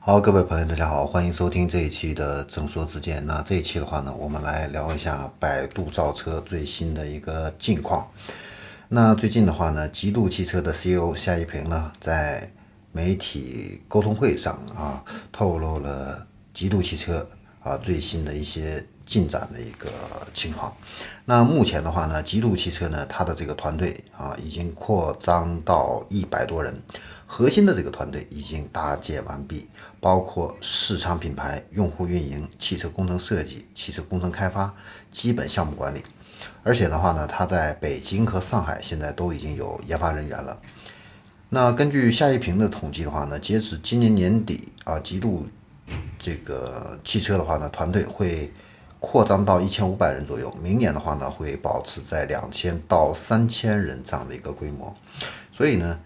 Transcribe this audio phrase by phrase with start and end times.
[0.00, 3.24] 好，各位朋友，大家好，欢迎收听这一期的正说之见。
[3.26, 8.08] 那这一期的话呢，我们来聊一下百度造车最新的一个近况。
[8.88, 12.50] 那最近的话呢，极度汽车的 CEO 夏一平呢，在
[12.92, 17.28] 媒体沟通会上啊，透露了极度汽车
[17.62, 19.88] 啊最新的一些进展的一个
[20.34, 20.72] 情况。
[21.24, 26.80] 那目前的话呢，极度汽车呢，它的这个团队啊，已经扩张到一百多人。
[27.26, 29.66] 核心的这个团队已经搭建完毕，
[30.00, 34.72] 包括市场品牌、用户运营、汽车工程设计、汽车工程开发、
[35.10, 36.02] 基本项目管理。
[36.62, 40.58] 而且的话呢，它在北京和上海现在都已经有研发人员了。
[41.50, 45.46] 那根据夏一平的统计的话呢，截止今年年底啊，极度
[46.18, 48.50] 这个汽车的话呢，团队会
[49.00, 50.54] 扩张到一千五百人左右。
[50.62, 54.94] 明年的话呢，会保持在两千到三千人这样的一个规模。
[55.50, 55.98] 所以呢。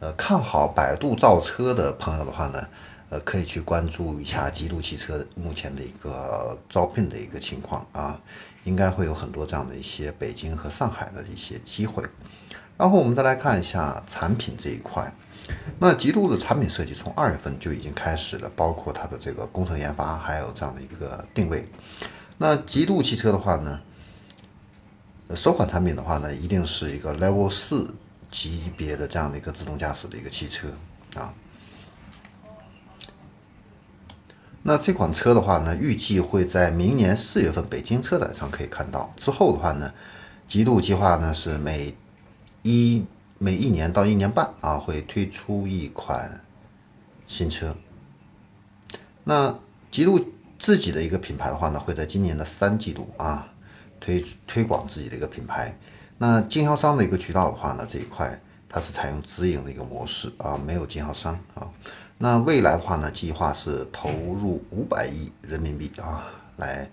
[0.00, 2.68] 呃，看好百度造车的朋友的话呢，
[3.10, 8.16] 呃，可以去关注一下极度汽车目前的一个招聘的一个情况啊，
[8.62, 12.04] 应该会有很多这样的一些北京和上海的一些机会。
[12.76, 15.12] 然后我们再来看一下产品这一块，
[15.80, 21.68] 那极度的产品设计从二月份就已经开始了，包括它的这个工程研发，还有这样的一个定位。
[22.38, 23.80] 那极度汽车的话呢，
[25.36, 27.94] 首款产品的话呢，一定是一个 Level 四。
[28.30, 30.68] 级别的这样的一个自动驾驶的一个汽车
[31.14, 31.32] 啊，
[34.62, 39.10] 那这款车的话呢，预计会在明年四月份北京车展上可以看到。
[39.16, 39.90] 之后的话呢，
[40.46, 41.94] 极度计划呢是每
[42.62, 43.02] 一
[43.38, 46.44] 每一年到一年半啊，会推出一款
[47.26, 47.74] 新车。
[49.24, 49.58] 那
[49.90, 50.20] 极度
[50.58, 53.52] 自己的一个品牌的话呢，会在今年的三季度啊
[54.00, 55.76] 推推广自己的一个品牌。
[56.18, 61.68] 那经销商的一个渠道的话呢，这一块它是采用直营的一个模式啊，没有经销商啊。
[62.18, 66.90] 那未来的话呢，计划是投入五百亿人民币啊，来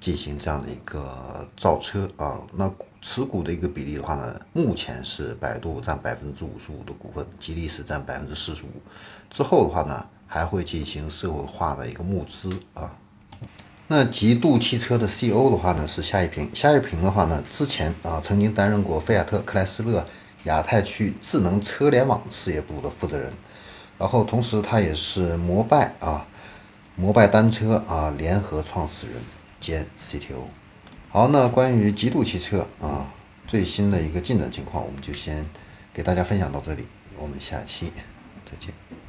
[0.00, 2.40] 进行这样的一个造车啊。
[2.52, 2.68] 那
[3.00, 8.70] 持股的一个比例的话呢，目前是百度占百分之五十五的股份，吉利是占百分之四十五。
[9.30, 12.96] 之后的话呢，还会进行社会化的一个募资啊。
[13.88, 20.04] 那极度汽车的 CEO 的话呢是夏一平，夏一平的话呢之前啊曾经担任过菲亚特克莱斯勒
[20.44, 23.32] 亚太区智能车联网事业部的负责人，
[23.96, 26.26] 然后同时他也是摩拜啊
[26.96, 29.16] 摩拜单车啊联合创始人
[29.60, 30.44] 兼 CTO。
[31.08, 33.06] 好，那关于极度汽车啊
[33.46, 35.48] 最新的一个进展情况，我们就先
[35.94, 37.92] 给大家分享到这里，我们下期
[38.44, 39.05] 再见。